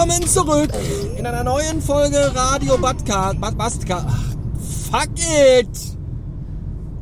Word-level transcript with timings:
willkommen 0.00 0.26
zurück 0.26 0.70
in 1.18 1.26
einer 1.26 1.44
neuen 1.44 1.82
Folge 1.82 2.34
Radio. 2.34 2.78
Bad 2.78 3.58
Bastka. 3.58 3.98
Fuck 4.90 5.10
it! 5.18 5.68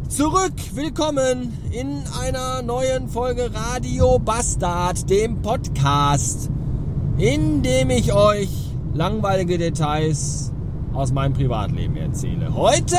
Zurück, 0.08 0.54
willkommen 0.74 1.56
in 1.70 2.02
einer 2.20 2.60
neuen 2.62 3.08
Folge 3.08 3.50
Radio 3.54 4.18
Bastard, 4.18 5.08
dem 5.08 5.42
Podcast, 5.42 6.50
in 7.18 7.62
dem 7.62 7.90
ich 7.90 8.12
euch 8.12 8.50
langweilige 8.94 9.58
Details 9.58 10.52
aus 10.92 11.12
meinem 11.12 11.34
Privatleben 11.34 11.96
erzähle. 11.96 12.52
Heute 12.52 12.96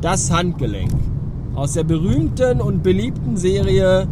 das 0.00 0.30
Handgelenk 0.30 0.94
aus 1.54 1.74
der 1.74 1.84
berühmten 1.84 2.62
und 2.62 2.82
beliebten 2.82 3.36
Serie 3.36 4.08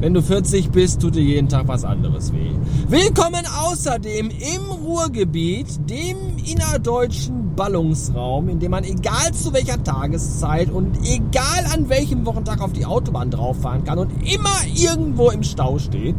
wenn 0.00 0.14
du 0.14 0.22
40 0.22 0.70
bist, 0.70 1.02
tut 1.02 1.16
dir 1.16 1.22
jeden 1.22 1.48
Tag 1.48 1.66
was 1.66 1.84
anderes 1.84 2.32
weh. 2.32 2.52
Willkommen 2.88 3.44
außerdem 3.46 4.30
im 4.30 4.70
Ruhrgebiet, 4.70 5.66
dem 5.90 6.16
innerdeutschen 6.44 7.56
Ballungsraum, 7.56 8.48
in 8.48 8.60
dem 8.60 8.70
man 8.70 8.84
egal 8.84 9.32
zu 9.32 9.52
welcher 9.52 9.82
Tageszeit 9.82 10.70
und 10.70 10.98
egal 11.04 11.64
an 11.74 11.88
welchem 11.88 12.24
Wochentag 12.26 12.60
auf 12.60 12.72
die 12.72 12.86
Autobahn 12.86 13.30
drauffahren 13.30 13.84
kann 13.84 13.98
und 13.98 14.12
immer 14.22 14.56
irgendwo 14.72 15.30
im 15.30 15.42
Stau 15.42 15.78
steht. 15.78 16.14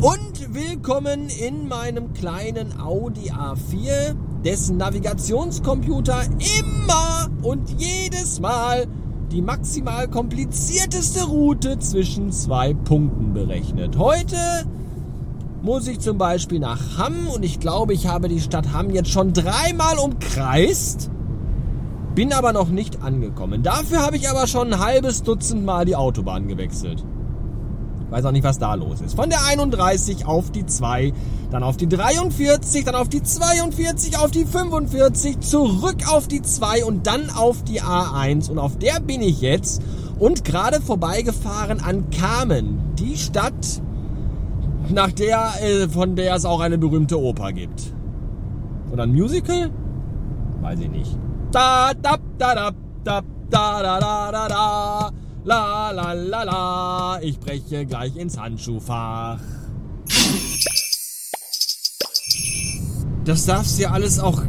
Und 0.00 0.54
willkommen 0.54 1.28
in 1.28 1.68
meinem 1.68 2.12
kleinen 2.14 2.80
Audi 2.80 3.30
A4, 3.30 4.16
dessen 4.44 4.76
Navigationscomputer 4.76 6.22
immer 6.60 7.28
und 7.42 7.80
jedes 7.80 8.40
Mal 8.40 8.86
die 9.30 9.42
maximal 9.42 10.08
komplizierteste 10.08 11.24
Route 11.24 11.78
zwischen 11.78 12.32
zwei 12.32 12.72
Punkten 12.72 13.34
berechnet. 13.34 13.98
Heute 13.98 14.36
muss 15.62 15.86
ich 15.86 16.00
zum 16.00 16.18
Beispiel 16.18 16.60
nach 16.60 16.98
Hamm 16.98 17.28
und 17.28 17.44
ich 17.44 17.60
glaube, 17.60 17.92
ich 17.92 18.06
habe 18.06 18.28
die 18.28 18.40
Stadt 18.40 18.72
Hamm 18.72 18.90
jetzt 18.90 19.10
schon 19.10 19.32
dreimal 19.32 19.98
umkreist, 19.98 21.10
bin 22.14 22.32
aber 22.32 22.52
noch 22.52 22.68
nicht 22.68 23.02
angekommen. 23.02 23.62
Dafür 23.62 24.02
habe 24.04 24.16
ich 24.16 24.28
aber 24.30 24.46
schon 24.46 24.72
ein 24.72 24.80
halbes 24.80 25.22
Dutzend 25.22 25.64
Mal 25.64 25.84
die 25.84 25.96
Autobahn 25.96 26.48
gewechselt. 26.48 27.04
Weiß 28.10 28.24
auch 28.24 28.32
nicht, 28.32 28.44
was 28.44 28.58
da 28.58 28.74
los 28.74 29.00
ist. 29.00 29.14
Von 29.14 29.28
der 29.28 29.44
31 29.46 30.26
auf 30.26 30.50
die 30.50 30.64
2, 30.64 31.12
dann 31.50 31.62
auf 31.62 31.76
die 31.76 31.88
43, 31.88 32.84
dann 32.84 32.94
auf 32.94 33.08
die 33.08 33.22
42, 33.22 34.18
auf 34.18 34.30
die 34.30 34.46
45, 34.46 35.40
zurück 35.40 36.08
auf 36.10 36.26
die 36.26 36.40
2 36.40 36.84
und 36.84 37.06
dann 37.06 37.28
auf 37.30 37.62
die 37.64 37.82
A1. 37.82 38.50
Und 38.50 38.58
auf 38.58 38.78
der 38.78 39.00
bin 39.00 39.20
ich 39.20 39.42
jetzt 39.42 39.82
und 40.18 40.44
gerade 40.44 40.80
vorbeigefahren 40.80 41.80
an 41.80 42.10
Kamen, 42.10 42.94
die 42.98 43.16
Stadt, 43.18 43.82
nach 44.88 45.12
der, 45.12 45.52
äh, 45.62 45.88
von 45.88 46.16
der 46.16 46.34
es 46.34 46.46
auch 46.46 46.60
eine 46.60 46.78
berühmte 46.78 47.20
Oper 47.20 47.52
gibt. 47.52 47.92
Oder 48.90 49.02
ein 49.02 49.12
Musical? 49.12 49.70
Weiß 50.62 50.80
ich 50.80 50.88
nicht. 50.88 51.18
Da, 51.52 51.92
da, 51.94 52.16
da, 52.38 52.54
da, 52.54 52.70
da, 53.04 53.22
da, 53.50 53.82
da, 53.82 54.00
da, 54.00 54.32
da, 54.32 54.48
da. 54.48 55.10
La 55.48 55.92
la 55.92 56.12
la 56.12 56.42
la, 56.42 57.18
ich 57.22 57.40
breche 57.40 57.86
gleich 57.86 58.14
ins 58.16 58.36
Handschuhfach. 58.38 59.38
Das 63.24 63.46
darfst 63.46 63.78
du 63.78 63.84
ja 63.84 63.92
alles 63.92 64.20
auch 64.20 64.42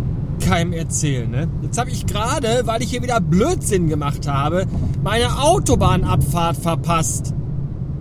keinem 0.46 0.74
erzählen, 0.74 1.32
ne? 1.32 1.48
Jetzt 1.62 1.78
habe 1.78 1.90
ich 1.90 2.06
gerade, 2.06 2.64
weil 2.66 2.82
ich 2.82 2.90
hier 2.90 3.02
wieder 3.02 3.22
Blödsinn 3.22 3.88
gemacht 3.88 4.28
habe, 4.28 4.66
meine 5.02 5.42
Autobahnabfahrt 5.42 6.58
verpasst. 6.58 7.34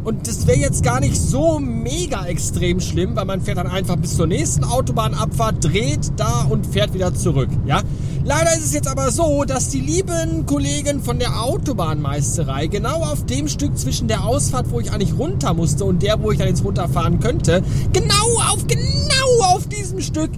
Und 0.05 0.27
das 0.27 0.47
wäre 0.47 0.59
jetzt 0.59 0.83
gar 0.83 1.01
nicht 1.01 1.17
so 1.17 1.59
mega 1.59 2.25
extrem 2.27 2.81
schlimm, 2.81 3.17
weil 3.17 3.25
man 3.25 3.41
fährt 3.41 3.59
dann 3.59 3.67
einfach 3.67 3.97
bis 3.97 4.17
zur 4.17 4.27
nächsten 4.27 4.65
Autobahnabfahrt, 4.65 5.65
dreht 5.65 6.13
da 6.17 6.47
und 6.49 6.67
fährt 6.67 6.95
wieder 6.95 7.15
zurück. 7.15 7.51
Ja? 7.67 7.83
Leider 8.25 8.53
ist 8.55 8.65
es 8.65 8.73
jetzt 8.73 8.89
aber 8.89 9.11
so, 9.11 9.45
dass 9.45 9.71
die 9.71 9.81
lieben 9.81 10.47
Kollegen 10.47 11.03
von 11.03 11.19
der 11.19 11.43
Autobahnmeisterei 11.43 12.67
genau 12.67 13.03
auf 13.03 13.27
dem 13.27 13.49
Stück 13.49 13.77
zwischen 13.79 14.09
der 14.09 14.25
Ausfahrt, 14.25 14.71
wo 14.71 14.81
ich 14.81 14.93
eigentlich 14.93 15.19
runter 15.19 15.55
musste 15.55 15.85
und 15.85 16.03
der, 16.03 16.23
wo 16.23 16.31
ich 16.31 16.39
dann 16.39 16.49
jetzt 16.49 16.65
runterfahren 16.65 17.21
könnte, 17.21 17.63
genau 17.93 18.41
auf, 18.51 18.67
genau 18.67 19.55
auf 19.55 19.67
diesem 19.69 20.01
Stück 20.01 20.31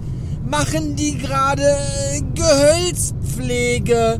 machen 0.45 0.95
die 0.95 1.17
gerade 1.17 1.63
Gehölzpflege 2.35 4.19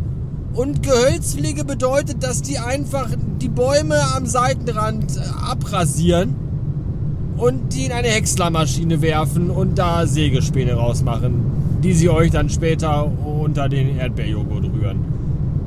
und 0.54 0.84
Gehölzpflege 0.84 1.64
bedeutet, 1.64 2.24
dass 2.24 2.42
die 2.42 2.60
einfach 2.60 3.10
die 3.42 3.50
Bäume 3.50 3.96
am 4.16 4.26
Seitenrand 4.26 5.18
äh, 5.18 5.22
abrasieren 5.50 6.36
und 7.38 7.74
die 7.74 7.86
in 7.86 7.92
eine 7.92 8.10
Häckslermaschine 8.10 9.02
werfen 9.02 9.50
und 9.50 9.80
da 9.80 10.06
Sägespäne 10.06 10.74
rausmachen, 10.74 11.80
die 11.84 11.94
sie 11.94 12.10
euch 12.10 12.32
dann 12.32 12.50
später 12.50 13.10
unter 13.26 13.70
den 13.70 13.98
Erdbeerjoghurt 13.98 14.66
rühren. 14.66 15.21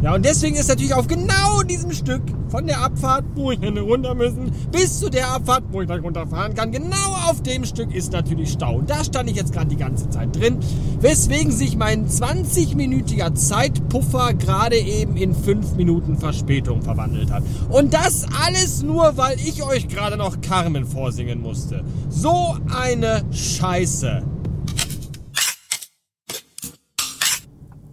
Ja, 0.05 0.15
und 0.15 0.23
deswegen 0.23 0.55
ist 0.55 0.69
natürlich 0.69 0.93
auf 0.93 1.07
genau 1.07 1.63
diesem 1.63 1.91
Stück 1.91 2.21
von 2.49 2.67
der 2.67 2.83
Abfahrt, 2.83 3.25
wo 3.37 3.53
ich 3.53 3.61
dann 3.61 3.79
runter 3.79 4.15
müssen, 4.15 4.53
bis 4.71 5.01
zu 5.01 5.09
der 5.09 5.31
Abfahrt, 5.31 5.65
wo 5.71 5.81
ich 5.81 5.89
dann 5.89 6.01
runterfahren 6.01 6.53
kann, 6.53 6.73
genau 6.73 7.15
auf 7.27 7.43
dem 7.43 7.65
Stück 7.65 7.91
ist 7.95 8.13
natürlich 8.13 8.53
Stau. 8.53 8.77
Und 8.77 8.91
da 8.91 9.03
stand 9.03 9.31
ich 9.31 9.37
jetzt 9.37 9.55
gerade 9.55 9.69
die 9.69 9.79
ganze 9.79 10.11
Zeit 10.11 10.37
drin, 10.37 10.59
weswegen 11.01 11.51
sich 11.51 11.79
mein 11.79 12.07
20-minütiger 12.07 13.35
Zeitpuffer 13.35 14.35
gerade 14.35 14.77
eben 14.77 15.17
in 15.17 15.35
5 15.35 15.73
Minuten 15.77 16.19
Verspätung 16.19 16.83
verwandelt 16.83 17.31
hat. 17.31 17.43
Und 17.71 17.95
das 17.95 18.27
alles 18.45 18.83
nur, 18.83 19.17
weil 19.17 19.39
ich 19.41 19.63
euch 19.63 19.89
gerade 19.89 20.19
noch 20.19 20.43
Carmen 20.43 20.85
vorsingen 20.85 21.41
musste. 21.41 21.83
So 22.11 22.59
eine 22.79 23.23
Scheiße. 23.33 24.23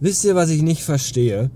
Wisst 0.00 0.24
ihr, 0.26 0.34
was 0.34 0.50
ich 0.50 0.60
nicht 0.60 0.82
verstehe? 0.82 1.50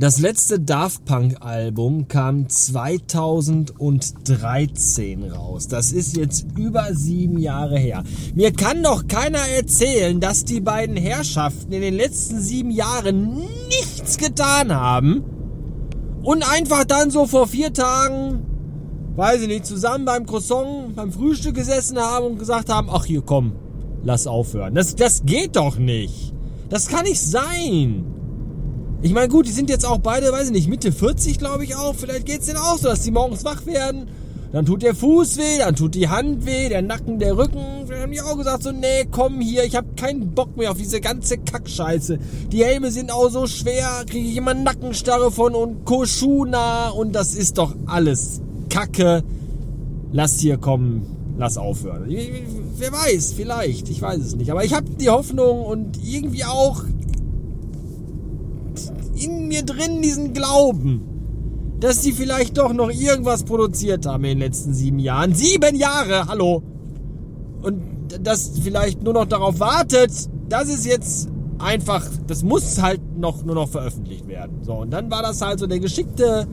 Das 0.00 0.20
letzte 0.20 0.60
Daft 0.60 1.04
Punk 1.06 1.38
Album 1.40 2.06
kam 2.06 2.48
2013 2.48 5.24
raus. 5.24 5.66
Das 5.66 5.90
ist 5.90 6.16
jetzt 6.16 6.46
über 6.56 6.94
sieben 6.94 7.36
Jahre 7.36 7.80
her. 7.80 8.04
Mir 8.36 8.52
kann 8.52 8.84
doch 8.84 9.08
keiner 9.08 9.40
erzählen, 9.40 10.20
dass 10.20 10.44
die 10.44 10.60
beiden 10.60 10.96
Herrschaften 10.96 11.72
in 11.72 11.80
den 11.80 11.94
letzten 11.94 12.40
sieben 12.40 12.70
Jahren 12.70 13.38
nichts 13.68 14.18
getan 14.18 14.72
haben 14.72 15.24
und 16.22 16.48
einfach 16.48 16.84
dann 16.84 17.10
so 17.10 17.26
vor 17.26 17.48
vier 17.48 17.72
Tagen, 17.72 18.46
weiß 19.16 19.42
ich 19.42 19.48
nicht, 19.48 19.66
zusammen 19.66 20.04
beim 20.04 20.26
Croissant, 20.26 20.94
beim 20.94 21.10
Frühstück 21.10 21.56
gesessen 21.56 21.98
haben 21.98 22.26
und 22.26 22.38
gesagt 22.38 22.68
haben, 22.68 22.88
ach 22.88 23.04
hier 23.04 23.22
komm, 23.22 23.56
lass 24.04 24.28
aufhören. 24.28 24.76
Das, 24.76 24.94
das 24.94 25.24
geht 25.26 25.56
doch 25.56 25.76
nicht. 25.76 26.32
Das 26.68 26.86
kann 26.86 27.02
nicht 27.02 27.20
sein. 27.20 28.17
Ich 29.00 29.12
meine, 29.12 29.28
gut, 29.28 29.46
die 29.46 29.52
sind 29.52 29.70
jetzt 29.70 29.86
auch 29.86 29.98
beide, 29.98 30.32
weiß 30.32 30.46
ich 30.46 30.52
nicht, 30.52 30.68
Mitte 30.68 30.90
40, 30.90 31.38
glaube 31.38 31.62
ich 31.62 31.76
auch. 31.76 31.94
Vielleicht 31.94 32.26
geht's 32.26 32.46
denen 32.46 32.58
auch 32.58 32.78
so, 32.78 32.88
dass 32.88 33.02
die 33.02 33.12
morgens 33.12 33.44
wach 33.44 33.64
werden. 33.64 34.08
Dann 34.50 34.64
tut 34.64 34.82
der 34.82 34.94
Fuß 34.94 35.36
weh, 35.36 35.58
dann 35.58 35.76
tut 35.76 35.94
die 35.94 36.08
Hand 36.08 36.46
weh, 36.46 36.68
der 36.68 36.82
Nacken, 36.82 37.18
der 37.18 37.36
Rücken. 37.36 37.84
Vielleicht 37.86 38.02
haben 38.02 38.12
die 38.12 38.20
auch 38.20 38.36
gesagt 38.36 38.62
so, 38.62 38.72
nee, 38.72 39.04
komm 39.10 39.40
hier, 39.40 39.64
ich 39.64 39.76
habe 39.76 39.88
keinen 39.94 40.34
Bock 40.34 40.56
mehr 40.56 40.70
auf 40.70 40.78
diese 40.78 41.00
ganze 41.00 41.38
Kackscheiße. 41.38 42.18
Die 42.50 42.64
Helme 42.64 42.90
sind 42.90 43.12
auch 43.12 43.28
so 43.30 43.46
schwer, 43.46 44.04
kriege 44.06 44.26
ich 44.26 44.36
immer 44.36 44.54
Nackenstarre 44.54 45.30
von 45.30 45.54
und 45.54 45.84
Koshuna 45.84 46.88
und 46.88 47.14
das 47.14 47.34
ist 47.34 47.58
doch 47.58 47.76
alles 47.86 48.40
Kacke. 48.70 49.22
Lass 50.10 50.40
hier 50.40 50.56
kommen, 50.56 51.34
lass 51.36 51.58
aufhören. 51.58 52.06
Wer 52.08 52.92
weiß, 52.92 53.34
vielleicht, 53.34 53.90
ich 53.90 54.00
weiß 54.00 54.18
es 54.18 54.34
nicht. 54.34 54.50
Aber 54.50 54.64
ich 54.64 54.72
habe 54.72 54.88
die 54.98 55.10
Hoffnung 55.10 55.62
und 55.62 55.98
irgendwie 56.02 56.44
auch 56.44 56.84
mir 59.48 59.64
drin 59.64 60.02
diesen 60.02 60.32
Glauben, 60.32 61.02
dass 61.80 62.02
sie 62.02 62.12
vielleicht 62.12 62.58
doch 62.58 62.72
noch 62.72 62.90
irgendwas 62.90 63.44
produziert 63.44 64.06
haben 64.06 64.24
in 64.24 64.30
den 64.30 64.38
letzten 64.38 64.74
sieben 64.74 64.98
Jahren. 64.98 65.34
Sieben 65.34 65.76
Jahre, 65.76 66.26
hallo! 66.26 66.62
Und 67.62 67.82
das 68.22 68.52
vielleicht 68.62 69.02
nur 69.02 69.14
noch 69.14 69.26
darauf 69.26 69.60
wartet, 69.60 70.12
dass 70.48 70.68
es 70.68 70.86
jetzt 70.86 71.28
einfach, 71.58 72.06
das 72.26 72.42
muss 72.42 72.80
halt 72.80 73.00
noch 73.18 73.44
nur 73.44 73.54
noch 73.54 73.68
veröffentlicht 73.68 74.26
werden. 74.28 74.58
So, 74.62 74.74
und 74.74 74.90
dann 74.90 75.10
war 75.10 75.22
das 75.22 75.40
halt 75.42 75.58
so 75.58 75.66
der 75.66 75.80
geschickte 75.80 76.46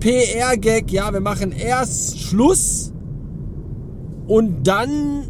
PR-Gag, 0.00 0.92
ja, 0.92 1.12
wir 1.12 1.20
machen 1.20 1.52
erst 1.52 2.18
Schluss 2.20 2.92
und 4.26 4.66
dann 4.66 5.24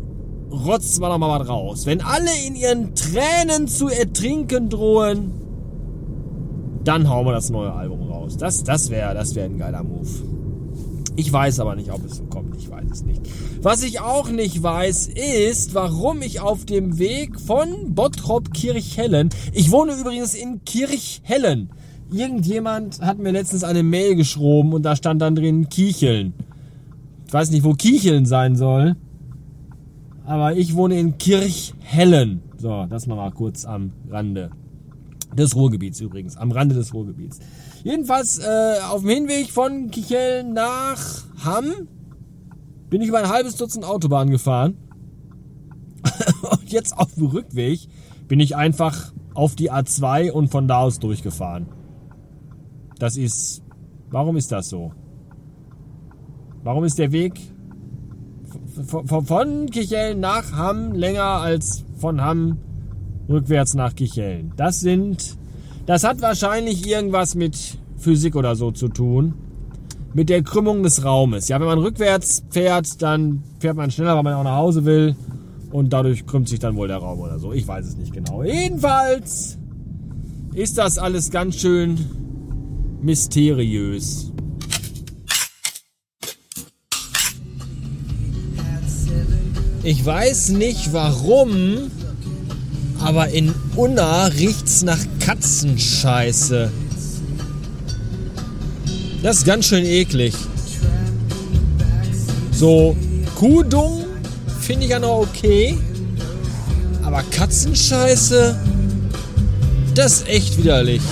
rotzen 0.51 1.03
wir 1.03 1.09
noch 1.09 1.19
mal 1.19 1.41
was 1.41 1.49
raus. 1.49 1.87
Wenn 1.87 2.01
alle 2.01 2.31
in 2.47 2.55
ihren 2.55 2.95
Tränen 2.95 3.69
zu 3.69 3.89
ertrinken 3.89 4.69
drohen, 4.69 5.33
dann 6.85 7.09
hauen 7.09 7.27
wir 7.27 7.33
das 7.33 7.51
neue 7.51 7.73
Album 7.73 8.03
raus. 8.03 8.37
Das, 8.37 8.63
das 8.63 8.91
wäre 8.91 9.15
das 9.15 9.35
wär 9.35 9.45
ein 9.45 9.59
geiler 9.59 9.83
Move. 9.83 10.09
Ich 11.17 11.33
weiß 11.33 11.61
aber 11.61 11.77
nicht, 11.77 11.93
ob 11.93 12.05
es 12.05 12.17
so 12.17 12.25
kommt. 12.25 12.57
Ich 12.57 12.69
weiß 12.69 12.85
es 12.91 13.05
nicht. 13.05 13.23
Was 13.63 13.83
ich 13.83 14.01
auch 14.01 14.31
nicht 14.31 14.63
weiß, 14.63 15.09
ist, 15.49 15.75
warum 15.75 16.23
ich 16.23 16.41
auf 16.41 16.65
dem 16.65 16.99
Weg 16.99 17.41
von 17.41 17.95
Bottrop 17.95 18.53
Kirchhellen, 18.53 19.31
ich 19.53 19.71
wohne 19.71 19.95
übrigens 19.95 20.35
in 20.35 20.65
Kirchhellen. 20.65 21.71
Irgendjemand 22.13 23.01
hat 23.01 23.19
mir 23.19 23.31
letztens 23.31 23.65
eine 23.65 23.83
Mail 23.83 24.17
geschrieben 24.17 24.73
und 24.73 24.83
da 24.83 24.97
stand 24.97 25.23
dann 25.23 25.37
drin 25.37 25.69
Kiecheln. 25.69 26.35
Ich 27.27 27.33
weiß 27.33 27.51
nicht, 27.51 27.65
wo 27.65 27.73
Kiecheln 27.73 28.27
sein 28.27 28.57
soll. 28.57 28.97
Aber 30.27 30.57
ich 30.57 30.75
wohne 30.75 30.99
in 30.99 31.17
Kirchhellen. 31.19 32.43
So, 32.59 32.87
das 32.89 33.07
nochmal 33.07 33.31
kurz 33.31 33.65
am 33.65 33.93
Rande 34.11 34.51
des 35.37 35.55
Ruhrgebiets 35.55 36.01
übrigens. 36.01 36.37
Am 36.37 36.53
Rande 36.53 36.75
des 36.75 36.95
Ruhrgebiets. 36.95 37.39
Jedenfalls 37.83 38.39
äh, 38.39 38.79
auf 38.91 39.03
dem 39.03 39.11
Hinweg 39.11 39.51
von 39.51 39.91
Kirchhellen 39.91 40.53
nach 40.53 41.25
Hamm 41.45 41.89
bin 42.91 43.03
ich 43.03 43.09
über 43.09 43.19
ein 43.19 43.29
halbes 43.29 43.57
Dutzend 43.57 43.85
Autobahnen 43.85 44.31
gefahren. 44.31 44.77
und 46.51 46.71
jetzt 46.71 46.97
auf 46.97 47.15
dem 47.15 47.27
Rückweg 47.27 47.81
bin 48.29 48.41
ich 48.41 48.57
einfach 48.57 49.13
auf 49.35 49.55
die 49.55 49.73
A2 49.73 50.31
und 50.31 50.49
von 50.49 50.69
da 50.69 50.79
aus 50.81 50.99
durchgefahren. 50.99 51.67
Das 52.99 53.17
ist. 53.17 53.63
Warum 54.11 54.37
ist 54.37 54.53
das 54.53 54.69
so? 54.69 54.93
Warum 56.63 56.85
ist 56.85 56.99
der 56.99 57.11
Weg 57.11 57.41
von 59.07 59.67
Kichellen 59.71 60.21
nach 60.21 60.53
Hamm 60.53 60.93
länger 60.93 61.25
als 61.25 61.85
von 61.99 62.21
Hamm 62.21 62.59
rückwärts 63.29 63.75
nach 63.75 63.95
Kichellen? 63.95 64.53
Das 64.57 64.81
sind. 64.81 65.37
Das 65.87 66.05
hat 66.05 66.23
wahrscheinlich 66.23 66.87
irgendwas 66.87 67.35
mit 67.35 67.79
Physik 67.97 68.37
oder 68.37 68.57
so 68.57 68.71
zu 68.71 68.89
tun. 68.89 69.35
Mit 70.15 70.29
der 70.29 70.43
Krümmung 70.43 70.83
des 70.83 71.05
Raumes. 71.05 71.49
Ja, 71.49 71.61
wenn 71.61 71.67
man 71.67 71.79
rückwärts 71.79 72.45
fährt, 72.51 73.03
dann 73.03 73.43
fährt 73.59 73.77
man 73.77 73.91
schneller, 73.91 74.17
weil 74.17 74.23
man 74.23 74.35
auch 74.35 74.45
nach 74.45 74.57
Hause 74.57 74.85
will. 74.85 75.17
Und 75.71 75.93
dadurch 75.93 76.25
krümmt 76.25 76.49
sich 76.49 76.61
dann 76.61 76.77
wohl 76.77 76.87
der 76.89 76.99
Raum 76.99 77.21
oder 77.21 77.39
so. 77.39 77.53
Ich 77.53 77.67
weiß 77.67 77.85
es 77.85 77.97
nicht 77.97 78.13
genau. 78.13 78.45
Jedenfalls 78.45 79.59
ist 80.55 80.79
das 80.79 80.99
alles 80.99 81.31
ganz 81.31 81.57
schön 81.57 81.99
mysteriös. 83.03 84.31
Ich 89.83 90.07
weiß 90.07 90.51
nicht 90.51 90.95
warum, 90.95 91.91
aber 93.01 93.29
in 93.29 93.55
Unna 93.77 94.27
riecht's 94.27 94.83
nach 94.83 94.99
Katzenscheiße. 95.21 96.71
Das 99.23 99.39
ist 99.39 99.47
ganz 99.47 99.67
schön 99.67 99.85
eklig. 99.85 100.35
So, 102.53 102.97
Kuhdung 103.37 104.05
finde 104.61 104.85
ich 104.85 104.91
ja 104.91 104.99
noch 104.99 105.21
okay. 105.21 105.79
Aber 107.03 107.23
Katzenscheiße, 107.31 108.57
das 109.95 110.13
ist 110.13 110.29
echt 110.29 110.59
widerlich. 110.59 111.03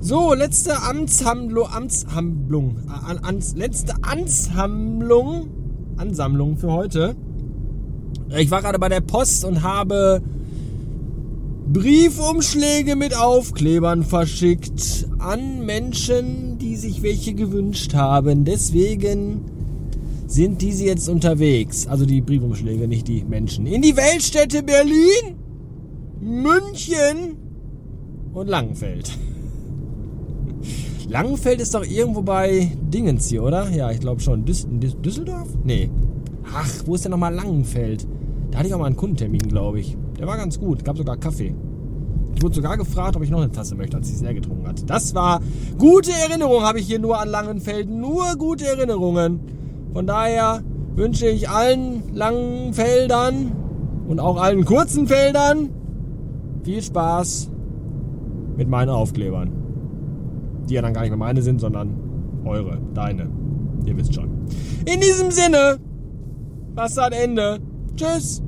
So, 0.00 0.32
letzte 0.32 0.82
Amtshandlung, 0.82 1.68
Amtshandlung, 1.68 2.88
an, 2.88 3.18
ans, 3.24 3.54
letzte 3.54 3.94
Amtshandlung, 4.02 5.50
Ansammlung 5.98 6.56
für 6.56 6.72
heute. 6.72 7.14
Ich 8.36 8.50
war 8.50 8.62
gerade 8.62 8.78
bei 8.78 8.88
der 8.88 9.00
Post 9.00 9.44
und 9.44 9.62
habe 9.62 10.22
Briefumschläge 11.72 12.96
mit 12.96 13.16
Aufklebern 13.16 14.02
verschickt 14.02 15.06
an 15.18 15.64
Menschen, 15.66 16.58
die 16.58 16.76
sich 16.76 17.02
welche 17.02 17.34
gewünscht 17.34 17.94
haben. 17.94 18.44
Deswegen 18.44 19.44
sind 20.26 20.62
diese 20.62 20.84
jetzt 20.84 21.08
unterwegs. 21.08 21.86
Also 21.86 22.06
die 22.06 22.20
Briefumschläge, 22.20 22.88
nicht 22.88 23.08
die 23.08 23.24
Menschen. 23.24 23.66
In 23.66 23.82
die 23.82 23.96
Weltstädte 23.96 24.62
Berlin, 24.62 25.36
München 26.20 27.36
und 28.32 28.48
Langenfeld. 28.48 29.10
Langenfeld 31.08 31.60
ist 31.60 31.74
doch 31.74 31.84
irgendwo 31.84 32.22
bei 32.22 32.70
Dingens 32.82 33.28
hier, 33.28 33.42
oder? 33.42 33.70
Ja, 33.70 33.90
ich 33.90 34.00
glaube 34.00 34.20
schon. 34.20 34.44
Düs 34.44 34.66
Düsseldorf? 34.70 35.48
Nee. 35.64 35.88
Ach, 36.60 36.68
wo 36.86 36.94
ist 36.94 37.04
denn 37.04 37.12
nochmal 37.12 37.34
Langenfeld? 37.34 38.06
Da 38.50 38.58
hatte 38.58 38.68
ich 38.68 38.74
auch 38.74 38.78
mal 38.78 38.86
einen 38.86 38.96
Kundentermin, 38.96 39.40
glaube 39.40 39.80
ich. 39.80 39.96
Der 40.18 40.26
war 40.26 40.36
ganz 40.36 40.58
gut. 40.58 40.84
Gab 40.84 40.96
sogar 40.96 41.16
Kaffee. 41.16 41.54
Ich 42.34 42.42
wurde 42.42 42.54
sogar 42.54 42.76
gefragt, 42.76 43.16
ob 43.16 43.22
ich 43.22 43.30
noch 43.30 43.40
eine 43.40 43.52
Tasse 43.52 43.74
möchte, 43.74 43.96
als 43.96 44.08
ich 44.08 44.18
sehr 44.18 44.34
getrunken 44.34 44.66
hatte. 44.66 44.84
Das 44.86 45.14
war 45.14 45.40
gute 45.76 46.10
Erinnerung, 46.12 46.62
habe 46.62 46.80
ich 46.80 46.86
hier 46.86 46.98
nur 46.98 47.20
an 47.20 47.28
Langenfeld. 47.28 47.88
Nur 47.88 48.36
gute 48.36 48.66
Erinnerungen. 48.66 49.40
Von 49.92 50.06
daher 50.06 50.62
wünsche 50.94 51.28
ich 51.28 51.48
allen 51.48 52.14
langen 52.14 52.74
Feldern 52.74 53.52
und 54.08 54.20
auch 54.20 54.40
allen 54.40 54.64
kurzen 54.64 55.06
Feldern 55.06 55.70
viel 56.64 56.82
Spaß 56.82 57.50
mit 58.56 58.68
meinen 58.68 58.90
Aufklebern 58.90 59.58
die 60.68 60.74
ja 60.74 60.82
dann 60.82 60.92
gar 60.92 61.02
nicht 61.02 61.10
mehr 61.10 61.18
meine 61.18 61.42
sind, 61.42 61.60
sondern 61.60 61.94
eure, 62.44 62.78
deine. 62.94 63.28
Ihr 63.84 63.96
wisst 63.96 64.14
schon. 64.14 64.28
In 64.84 65.00
diesem 65.00 65.30
Sinne, 65.30 65.78
was 66.78 66.96
hat 66.96 67.12
Ende. 67.12 67.58
Tschüss. 67.96 68.40